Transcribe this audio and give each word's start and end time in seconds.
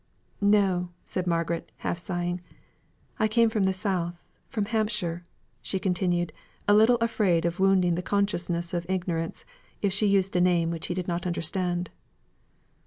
"No!" 0.41 0.89
said 1.05 1.27
Margaret, 1.27 1.71
half 1.85 1.99
sighing. 1.99 2.41
"I 3.19 3.27
come 3.27 3.49
from 3.49 3.65
the 3.65 3.71
South 3.71 4.25
from 4.47 4.65
Hampshire," 4.65 5.23
she 5.61 5.77
continued, 5.77 6.33
a 6.67 6.73
little 6.73 6.95
afraid 6.95 7.45
of 7.45 7.59
wounding 7.59 7.93
his 7.95 8.03
consciousness 8.03 8.73
of 8.73 8.87
ignorance, 8.89 9.45
if 9.83 9.93
she 9.93 10.07
used 10.07 10.35
a 10.35 10.41
name 10.41 10.71
which 10.71 10.87
he 10.87 10.95
did 10.95 11.07
not 11.07 11.27
understand. 11.27 11.91